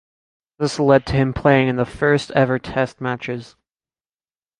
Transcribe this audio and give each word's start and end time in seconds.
This 0.57 0.79
led 0.79 1.05
to 1.05 1.13
him 1.13 1.31
playing 1.31 1.67
in 1.67 1.75
the 1.75 1.85
first-ever 1.85 2.57
Test 2.57 2.99
matches. 3.01 3.55